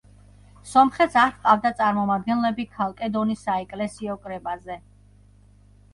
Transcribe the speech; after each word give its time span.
სომხეთს 0.69 1.17
არ 1.23 1.35
ჰყავდა 1.35 1.71
წარმომადგენლები 1.81 2.67
ქალკედონის 2.79 3.47
საეკლესიო 3.49 4.17
კრებაზე. 4.25 4.79